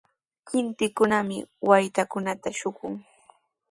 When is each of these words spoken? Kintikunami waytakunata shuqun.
Kintikunami 0.47 1.37
waytakunata 1.69 2.49
shuqun. 2.59 2.93